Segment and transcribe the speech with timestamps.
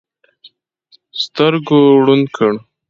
[1.23, 2.53] سترګو ړوند کړ.